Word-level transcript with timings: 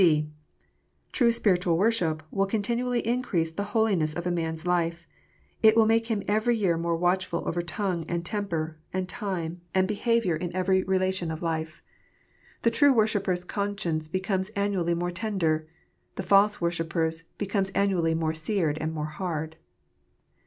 (d) 0.01 0.31
True 1.11 1.31
spiritual 1.31 1.77
worship 1.77 2.23
will 2.31 2.47
continually 2.47 3.05
increase 3.05 3.51
the 3.51 3.65
holiness 3.77 4.15
of 4.15 4.25
a 4.25 4.31
man 4.31 4.53
s 4.53 4.65
life. 4.65 5.05
It 5.61 5.75
will 5.75 5.85
make 5.85 6.07
him 6.07 6.23
every 6.27 6.57
year 6.57 6.75
more 6.75 6.95
watchful 6.95 7.47
over 7.47 7.61
tongue, 7.61 8.05
and 8.07 8.25
temper, 8.25 8.79
and 8.91 9.07
time, 9.07 9.61
and 9.75 9.87
behaviour 9.87 10.35
in 10.35 10.53
296 10.53 10.53
KNOTS 10.55 10.57
UNTIED. 10.57 10.81
every 10.81 10.99
relation 10.99 11.29
of 11.31 11.43
life. 11.43 11.83
The 12.63 12.71
true 12.71 12.93
worshipper 12.95 13.31
s 13.33 13.43
conscience 13.43 14.07
becomes 14.07 14.49
annually 14.55 14.95
more 14.95 15.11
tender. 15.11 15.67
The 16.15 16.23
false 16.23 16.59
worshipper 16.59 17.05
s 17.05 17.21
becomes 17.37 17.69
annually 17.75 18.15
more 18.15 18.33
seared 18.33 18.79
and 18.79 18.91
more 18.95 19.05
hard. 19.05 19.57